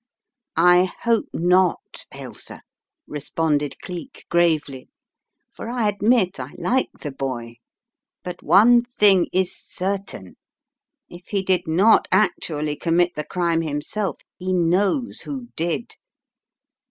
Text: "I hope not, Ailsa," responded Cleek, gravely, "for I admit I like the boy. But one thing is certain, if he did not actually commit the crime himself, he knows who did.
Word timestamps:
"I 0.57 0.85
hope 1.03 1.27
not, 1.31 2.07
Ailsa," 2.11 2.63
responded 3.05 3.79
Cleek, 3.83 4.25
gravely, 4.31 4.89
"for 5.53 5.69
I 5.69 5.87
admit 5.87 6.39
I 6.39 6.53
like 6.57 6.89
the 7.01 7.11
boy. 7.11 7.57
But 8.23 8.41
one 8.41 8.81
thing 8.83 9.27
is 9.31 9.55
certain, 9.55 10.37
if 11.07 11.27
he 11.27 11.43
did 11.43 11.67
not 11.67 12.07
actually 12.11 12.77
commit 12.77 13.13
the 13.13 13.23
crime 13.23 13.61
himself, 13.61 14.17
he 14.39 14.51
knows 14.53 15.21
who 15.21 15.49
did. 15.55 15.93